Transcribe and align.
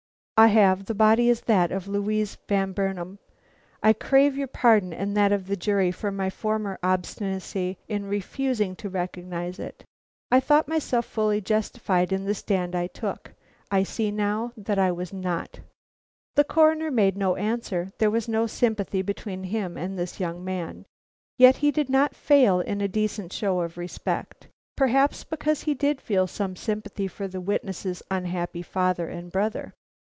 "I 0.37 0.47
have. 0.47 0.85
The 0.85 0.95
body 0.95 1.29
is 1.29 1.41
that 1.41 1.71
of 1.71 1.87
Louise 1.87 2.35
Van 2.47 2.71
Burnam; 2.71 3.19
I 3.83 3.93
crave 3.93 4.35
your 4.35 4.47
pardon 4.47 4.91
and 4.91 5.15
that 5.15 5.31
of 5.31 5.45
the 5.45 5.55
jury 5.55 5.91
for 5.91 6.11
my 6.11 6.31
former 6.31 6.79
obstinacy 6.81 7.77
in 7.87 8.07
refusing 8.07 8.75
to 8.77 8.89
recognize 8.89 9.59
it. 9.59 9.83
I 10.31 10.39
thought 10.39 10.67
myself 10.67 11.05
fully 11.05 11.41
justified 11.41 12.11
in 12.11 12.25
the 12.25 12.33
stand 12.33 12.73
I 12.75 12.87
took. 12.87 13.35
I 13.69 13.83
see 13.83 14.09
now 14.09 14.51
that 14.57 14.79
I 14.79 14.91
was 14.91 15.13
not." 15.13 15.59
The 16.33 16.43
Coroner 16.43 16.89
made 16.89 17.15
no 17.17 17.35
answer. 17.35 17.91
There 17.99 18.09
was 18.09 18.27
no 18.27 18.47
sympathy 18.47 19.03
between 19.03 19.43
him 19.43 19.77
and 19.77 19.95
this 19.95 20.19
young 20.19 20.43
man. 20.43 20.85
Yet 21.37 21.57
he 21.57 21.69
did 21.69 21.87
not 21.87 22.15
fail 22.15 22.61
in 22.61 22.81
a 22.81 22.87
decent 22.87 23.31
show 23.31 23.59
of 23.59 23.77
respect; 23.77 24.47
perhaps 24.75 25.23
because 25.23 25.61
he 25.65 25.75
did 25.75 26.01
feel 26.01 26.25
some 26.25 26.55
sympathy 26.55 27.07
for 27.07 27.27
the 27.27 27.41
witness's 27.41 28.01
unhappy 28.09 28.63
father 28.63 29.07
and 29.07 29.31
brother. 29.31 29.75